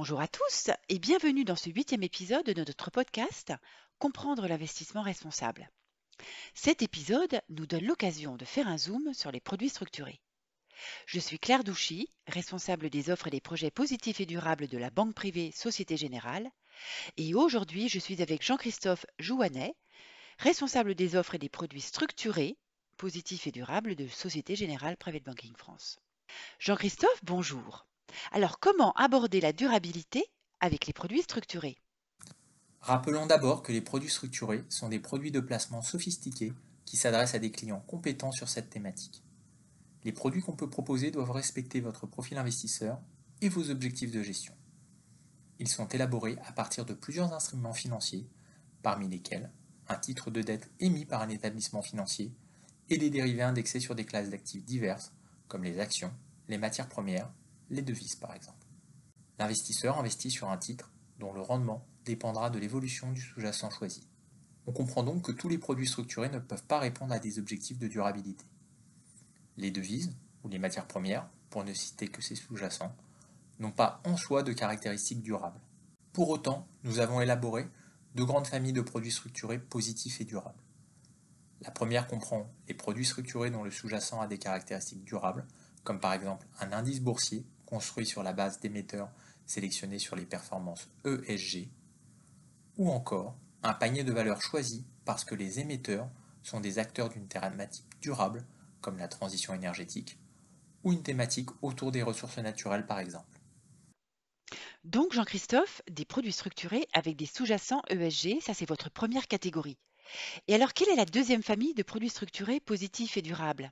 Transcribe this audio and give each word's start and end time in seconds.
Bonjour 0.00 0.22
à 0.22 0.28
tous 0.28 0.70
et 0.88 0.98
bienvenue 0.98 1.44
dans 1.44 1.56
ce 1.56 1.68
huitième 1.68 2.02
épisode 2.02 2.46
de 2.46 2.64
notre 2.64 2.90
podcast 2.90 3.52
Comprendre 3.98 4.48
l'investissement 4.48 5.02
responsable. 5.02 5.68
Cet 6.54 6.80
épisode 6.80 7.42
nous 7.50 7.66
donne 7.66 7.84
l'occasion 7.84 8.38
de 8.38 8.46
faire 8.46 8.66
un 8.66 8.78
zoom 8.78 9.12
sur 9.12 9.30
les 9.30 9.40
produits 9.40 9.68
structurés. 9.68 10.22
Je 11.04 11.20
suis 11.20 11.38
Claire 11.38 11.64
Douchy, 11.64 12.08
responsable 12.26 12.88
des 12.88 13.10
offres 13.10 13.26
et 13.26 13.30
des 13.30 13.42
projets 13.42 13.70
positifs 13.70 14.22
et 14.22 14.24
durables 14.24 14.68
de 14.68 14.78
la 14.78 14.88
banque 14.88 15.14
privée 15.14 15.52
Société 15.54 15.98
Générale, 15.98 16.48
et 17.18 17.34
aujourd'hui 17.34 17.90
je 17.90 17.98
suis 17.98 18.22
avec 18.22 18.42
Jean-Christophe 18.42 19.04
Jouanet, 19.18 19.74
responsable 20.38 20.94
des 20.94 21.14
offres 21.14 21.34
et 21.34 21.38
des 21.38 21.50
produits 21.50 21.82
structurés, 21.82 22.56
positifs 22.96 23.46
et 23.46 23.52
durables 23.52 23.96
de 23.96 24.08
Société 24.08 24.56
Générale 24.56 24.96
Private 24.96 25.24
Banking 25.24 25.54
France. 25.56 25.98
Jean-Christophe, 26.58 27.20
bonjour. 27.22 27.84
Alors 28.32 28.58
comment 28.60 28.92
aborder 28.92 29.40
la 29.40 29.52
durabilité 29.52 30.24
avec 30.60 30.86
les 30.86 30.92
produits 30.92 31.22
structurés? 31.22 31.78
Rappelons 32.80 33.26
d'abord 33.26 33.62
que 33.62 33.72
les 33.72 33.80
produits 33.80 34.10
structurés 34.10 34.64
sont 34.68 34.88
des 34.88 35.00
produits 35.00 35.30
de 35.30 35.40
placement 35.40 35.82
sophistiqués 35.82 36.52
qui 36.86 36.96
s'adressent 36.96 37.34
à 37.34 37.38
des 37.38 37.50
clients 37.50 37.84
compétents 37.86 38.32
sur 38.32 38.48
cette 38.48 38.70
thématique. 38.70 39.22
Les 40.04 40.12
produits 40.12 40.40
qu'on 40.40 40.56
peut 40.56 40.70
proposer 40.70 41.10
doivent 41.10 41.30
respecter 41.30 41.80
votre 41.80 42.06
profil 42.06 42.38
investisseur 42.38 42.98
et 43.42 43.50
vos 43.50 43.70
objectifs 43.70 44.10
de 44.10 44.22
gestion. 44.22 44.54
Ils 45.58 45.68
sont 45.68 45.88
élaborés 45.88 46.38
à 46.46 46.52
partir 46.52 46.86
de 46.86 46.94
plusieurs 46.94 47.34
instruments 47.34 47.74
financiers, 47.74 48.26
parmi 48.82 49.08
lesquels 49.08 49.50
un 49.88 49.96
titre 49.96 50.30
de 50.30 50.40
dette 50.40 50.70
émis 50.80 51.04
par 51.04 51.20
un 51.20 51.28
établissement 51.28 51.82
financier 51.82 52.32
et 52.88 52.96
des 52.96 53.10
dérivés 53.10 53.42
indexés 53.42 53.80
sur 53.80 53.94
des 53.94 54.06
classes 54.06 54.30
d'actifs 54.30 54.64
diverses, 54.64 55.12
comme 55.48 55.64
les 55.64 55.80
actions, 55.80 56.12
les 56.48 56.58
matières 56.58 56.88
premières, 56.88 57.30
les 57.70 57.82
devises 57.82 58.16
par 58.16 58.34
exemple. 58.34 58.66
L'investisseur 59.38 59.98
investit 59.98 60.30
sur 60.30 60.50
un 60.50 60.58
titre 60.58 60.90
dont 61.18 61.32
le 61.32 61.40
rendement 61.40 61.86
dépendra 62.04 62.50
de 62.50 62.58
l'évolution 62.58 63.12
du 63.12 63.20
sous-jacent 63.20 63.70
choisi. 63.70 64.06
On 64.66 64.72
comprend 64.72 65.02
donc 65.02 65.22
que 65.22 65.32
tous 65.32 65.48
les 65.48 65.58
produits 65.58 65.88
structurés 65.88 66.28
ne 66.28 66.38
peuvent 66.38 66.64
pas 66.64 66.78
répondre 66.78 67.12
à 67.14 67.18
des 67.18 67.38
objectifs 67.38 67.78
de 67.78 67.88
durabilité. 67.88 68.44
Les 69.56 69.70
devises, 69.70 70.14
ou 70.44 70.48
les 70.48 70.58
matières 70.58 70.86
premières, 70.86 71.28
pour 71.50 71.64
ne 71.64 71.72
citer 71.72 72.08
que 72.08 72.22
ces 72.22 72.36
sous-jacents, 72.36 72.94
n'ont 73.58 73.72
pas 73.72 74.00
en 74.04 74.16
soi 74.16 74.42
de 74.42 74.52
caractéristiques 74.52 75.22
durables. 75.22 75.60
Pour 76.12 76.30
autant, 76.30 76.66
nous 76.84 76.98
avons 76.98 77.20
élaboré 77.20 77.68
deux 78.14 78.24
grandes 78.24 78.46
familles 78.46 78.72
de 78.72 78.80
produits 78.80 79.12
structurés 79.12 79.58
positifs 79.58 80.20
et 80.20 80.24
durables. 80.24 80.62
La 81.62 81.70
première 81.70 82.06
comprend 82.06 82.50
les 82.68 82.74
produits 82.74 83.04
structurés 83.04 83.50
dont 83.50 83.64
le 83.64 83.70
sous-jacent 83.70 84.20
a 84.20 84.26
des 84.26 84.38
caractéristiques 84.38 85.04
durables, 85.04 85.46
comme 85.84 86.00
par 86.00 86.12
exemple 86.12 86.46
un 86.60 86.72
indice 86.72 87.00
boursier 87.00 87.44
construit 87.70 88.04
sur 88.04 88.22
la 88.22 88.32
base 88.32 88.60
d'émetteurs 88.60 89.10
sélectionnés 89.46 89.98
sur 89.98 90.16
les 90.16 90.26
performances 90.26 90.88
ESG, 91.04 91.68
ou 92.76 92.90
encore 92.90 93.36
un 93.62 93.74
panier 93.74 94.04
de 94.04 94.12
valeurs 94.12 94.42
choisi 94.42 94.84
parce 95.04 95.24
que 95.24 95.34
les 95.34 95.60
émetteurs 95.60 96.08
sont 96.42 96.60
des 96.60 96.78
acteurs 96.78 97.08
d'une 97.08 97.28
thématique 97.28 97.86
durable, 98.00 98.44
comme 98.80 98.98
la 98.98 99.08
transition 99.08 99.54
énergétique, 99.54 100.18
ou 100.84 100.92
une 100.92 101.02
thématique 101.02 101.50
autour 101.62 101.92
des 101.92 102.02
ressources 102.02 102.38
naturelles 102.38 102.86
par 102.86 102.98
exemple. 102.98 103.40
Donc 104.84 105.12
Jean-Christophe, 105.12 105.82
des 105.90 106.06
produits 106.06 106.32
structurés 106.32 106.88
avec 106.92 107.16
des 107.16 107.26
sous-jacents 107.26 107.82
ESG, 107.90 108.40
ça 108.40 108.54
c'est 108.54 108.68
votre 108.68 108.90
première 108.90 109.28
catégorie. 109.28 109.78
Et 110.48 110.54
alors 110.54 110.72
quelle 110.72 110.88
est 110.88 110.96
la 110.96 111.04
deuxième 111.04 111.42
famille 111.42 111.74
de 111.74 111.82
produits 111.82 112.08
structurés 112.08 112.60
positifs 112.60 113.16
et 113.16 113.22
durables? 113.22 113.70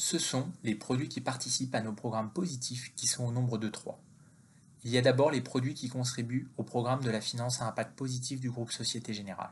Ce 0.00 0.16
sont 0.20 0.52
les 0.62 0.76
produits 0.76 1.08
qui 1.08 1.20
participent 1.20 1.74
à 1.74 1.80
nos 1.80 1.92
programmes 1.92 2.30
positifs 2.30 2.94
qui 2.94 3.08
sont 3.08 3.24
au 3.24 3.32
nombre 3.32 3.58
de 3.58 3.68
trois. 3.68 4.00
Il 4.84 4.92
y 4.92 4.96
a 4.96 5.02
d'abord 5.02 5.32
les 5.32 5.40
produits 5.40 5.74
qui 5.74 5.88
contribuent 5.88 6.48
au 6.56 6.62
programme 6.62 7.02
de 7.02 7.10
la 7.10 7.20
finance 7.20 7.60
à 7.60 7.66
impact 7.66 7.96
positif 7.96 8.40
du 8.40 8.48
groupe 8.48 8.70
Société 8.70 9.12
Générale. 9.12 9.50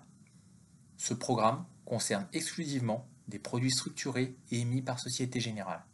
Ce 0.98 1.14
programme 1.14 1.66
concerne 1.84 2.28
exclusivement 2.32 3.08
des 3.26 3.40
produits 3.40 3.72
structurés 3.72 4.36
et 4.52 4.60
émis 4.60 4.82
par 4.82 5.00
Société 5.00 5.40
Générale. 5.40 5.84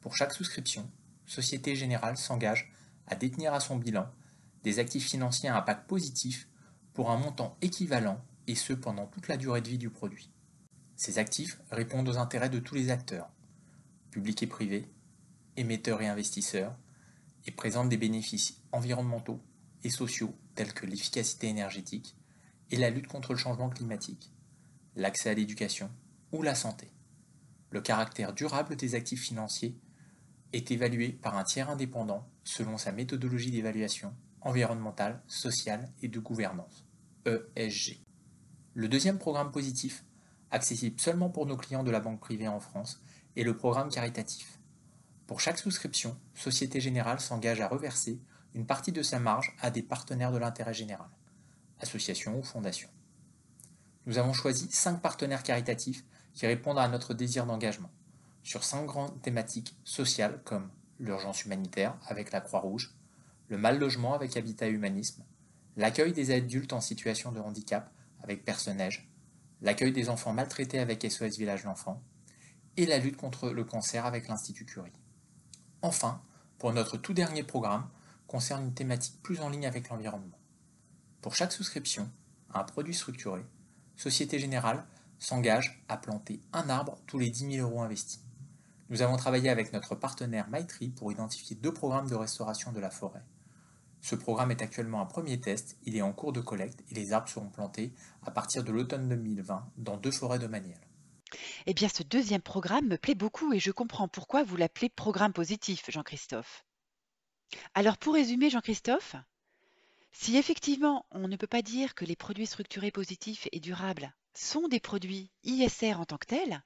Pour 0.00 0.16
chaque 0.16 0.32
souscription, 0.32 0.90
Société 1.24 1.76
Générale 1.76 2.16
s'engage 2.16 2.72
à 3.06 3.14
détenir 3.14 3.54
à 3.54 3.60
son 3.60 3.76
bilan 3.76 4.10
des 4.64 4.80
actifs 4.80 5.06
financiers 5.06 5.50
à 5.50 5.56
impact 5.56 5.86
positif 5.86 6.48
pour 6.94 7.12
un 7.12 7.16
montant 7.16 7.56
équivalent 7.62 8.20
et 8.48 8.56
ce 8.56 8.72
pendant 8.72 9.06
toute 9.06 9.28
la 9.28 9.36
durée 9.36 9.60
de 9.60 9.68
vie 9.68 9.78
du 9.78 9.88
produit. 9.88 10.30
Ces 10.96 11.20
actifs 11.20 11.60
répondent 11.70 12.08
aux 12.08 12.18
intérêts 12.18 12.50
de 12.50 12.58
tous 12.58 12.74
les 12.74 12.90
acteurs, 12.90 13.30
publics 14.18 14.42
et 14.42 14.48
privés, 14.48 14.90
émetteurs 15.56 16.02
et 16.02 16.08
investisseurs, 16.08 16.76
et 17.46 17.52
présentent 17.52 17.88
des 17.88 17.96
bénéfices 17.96 18.60
environnementaux 18.72 19.40
et 19.84 19.90
sociaux 19.90 20.34
tels 20.56 20.74
que 20.74 20.86
l'efficacité 20.86 21.46
énergétique 21.46 22.16
et 22.72 22.76
la 22.76 22.90
lutte 22.90 23.06
contre 23.06 23.32
le 23.32 23.38
changement 23.38 23.70
climatique, 23.70 24.32
l'accès 24.96 25.30
à 25.30 25.34
l'éducation 25.34 25.88
ou 26.32 26.42
la 26.42 26.56
santé. 26.56 26.90
Le 27.70 27.80
caractère 27.80 28.32
durable 28.32 28.74
des 28.74 28.96
actifs 28.96 29.22
financiers 29.22 29.78
est 30.52 30.72
évalué 30.72 31.10
par 31.10 31.36
un 31.36 31.44
tiers 31.44 31.70
indépendant 31.70 32.28
selon 32.42 32.76
sa 32.76 32.90
méthodologie 32.90 33.52
d'évaluation 33.52 34.12
environnementale, 34.40 35.22
sociale 35.28 35.92
et 36.02 36.08
de 36.08 36.18
gouvernance, 36.18 36.84
ESG. 37.24 38.00
Le 38.74 38.88
deuxième 38.88 39.18
programme 39.18 39.52
positif, 39.52 40.04
accessible 40.50 40.98
seulement 40.98 41.30
pour 41.30 41.46
nos 41.46 41.56
clients 41.56 41.84
de 41.84 41.92
la 41.92 42.00
banque 42.00 42.18
privée 42.18 42.48
en 42.48 42.58
France, 42.58 43.00
est 43.38 43.44
le 43.44 43.56
programme 43.56 43.88
caritatif. 43.88 44.58
Pour 45.28 45.40
chaque 45.40 45.58
souscription, 45.58 46.18
Société 46.34 46.80
Générale 46.80 47.20
s'engage 47.20 47.60
à 47.60 47.68
reverser 47.68 48.20
une 48.54 48.66
partie 48.66 48.90
de 48.90 49.02
sa 49.02 49.20
marge 49.20 49.54
à 49.60 49.70
des 49.70 49.82
partenaires 49.82 50.32
de 50.32 50.38
l'intérêt 50.38 50.74
général, 50.74 51.08
associations 51.78 52.36
ou 52.36 52.42
fondations. 52.42 52.88
Nous 54.06 54.18
avons 54.18 54.32
choisi 54.32 54.68
cinq 54.72 55.00
partenaires 55.00 55.44
caritatifs 55.44 56.04
qui 56.34 56.46
répondent 56.46 56.80
à 56.80 56.88
notre 56.88 57.14
désir 57.14 57.46
d'engagement 57.46 57.90
sur 58.42 58.64
cinq 58.64 58.86
grandes 58.86 59.22
thématiques 59.22 59.76
sociales 59.84 60.40
comme 60.44 60.70
l'urgence 60.98 61.44
humanitaire 61.44 61.96
avec 62.06 62.32
la 62.32 62.40
Croix-Rouge, 62.40 62.92
le 63.48 63.58
mal 63.58 63.78
logement 63.78 64.14
avec 64.14 64.36
Habitat 64.36 64.68
Humanisme, 64.68 65.22
l'accueil 65.76 66.12
des 66.12 66.32
adultes 66.32 66.72
en 66.72 66.80
situation 66.80 67.30
de 67.30 67.38
handicap 67.38 67.92
avec 68.20 68.44
Personnage, 68.44 69.08
l'accueil 69.60 69.92
des 69.92 70.08
enfants 70.08 70.32
maltraités 70.32 70.80
avec 70.80 71.08
SOS 71.08 71.36
Village 71.38 71.62
l'Enfant, 71.62 72.02
et 72.78 72.86
la 72.86 72.98
lutte 72.98 73.16
contre 73.16 73.50
le 73.50 73.64
cancer 73.64 74.06
avec 74.06 74.28
l'Institut 74.28 74.64
Curie. 74.64 74.92
Enfin, 75.82 76.22
pour 76.58 76.72
notre 76.72 76.96
tout 76.96 77.12
dernier 77.12 77.42
programme, 77.42 77.88
concerne 78.28 78.66
une 78.66 78.72
thématique 78.72 79.20
plus 79.20 79.40
en 79.40 79.48
ligne 79.48 79.66
avec 79.66 79.88
l'environnement. 79.88 80.38
Pour 81.20 81.34
chaque 81.34 81.50
souscription 81.50 82.08
à 82.54 82.60
un 82.60 82.64
produit 82.64 82.94
structuré, 82.94 83.44
Société 83.96 84.38
Générale 84.38 84.86
s'engage 85.18 85.84
à 85.88 85.96
planter 85.96 86.40
un 86.52 86.70
arbre 86.70 86.98
tous 87.08 87.18
les 87.18 87.30
10 87.30 87.56
000 87.56 87.68
euros 87.68 87.82
investis. 87.82 88.20
Nous 88.90 89.02
avons 89.02 89.16
travaillé 89.16 89.50
avec 89.50 89.72
notre 89.72 89.96
partenaire 89.96 90.48
Maitri 90.48 90.90
pour 90.90 91.10
identifier 91.10 91.56
deux 91.56 91.74
programmes 91.74 92.08
de 92.08 92.14
restauration 92.14 92.70
de 92.70 92.78
la 92.78 92.90
forêt. 92.90 93.24
Ce 94.02 94.14
programme 94.14 94.52
est 94.52 94.62
actuellement 94.62 95.00
un 95.00 95.06
premier 95.06 95.40
test, 95.40 95.76
il 95.82 95.96
est 95.96 96.02
en 96.02 96.12
cours 96.12 96.32
de 96.32 96.40
collecte 96.40 96.84
et 96.92 96.94
les 96.94 97.12
arbres 97.12 97.28
seront 97.28 97.50
plantés 97.50 97.92
à 98.24 98.30
partir 98.30 98.62
de 98.62 98.70
l'automne 98.70 99.08
2020 99.08 99.66
dans 99.78 99.96
deux 99.96 100.12
forêts 100.12 100.38
de 100.38 100.46
Maniel. 100.46 100.87
Eh 101.70 101.74
bien, 101.74 101.90
ce 101.90 102.02
deuxième 102.02 102.40
programme 102.40 102.86
me 102.86 102.96
plaît 102.96 103.14
beaucoup 103.14 103.52
et 103.52 103.60
je 103.60 103.70
comprends 103.70 104.08
pourquoi 104.08 104.42
vous 104.42 104.56
l'appelez 104.56 104.88
programme 104.88 105.34
positif, 105.34 105.84
Jean-Christophe. 105.90 106.64
Alors, 107.74 107.98
pour 107.98 108.14
résumer, 108.14 108.48
Jean-Christophe, 108.48 109.16
si 110.10 110.38
effectivement 110.38 111.04
on 111.10 111.28
ne 111.28 111.36
peut 111.36 111.46
pas 111.46 111.60
dire 111.60 111.94
que 111.94 112.06
les 112.06 112.16
produits 112.16 112.46
structurés 112.46 112.90
positifs 112.90 113.48
et 113.52 113.60
durables 113.60 114.14
sont 114.32 114.66
des 114.68 114.80
produits 114.80 115.30
ISR 115.44 115.92
en 115.96 116.06
tant 116.06 116.16
que 116.16 116.28
tels, 116.28 116.62